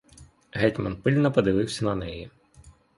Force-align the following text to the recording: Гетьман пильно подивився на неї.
Гетьман 0.51 0.95
пильно 0.95 1.31
подивився 1.31 1.85
на 1.85 1.95
неї. 1.95 2.31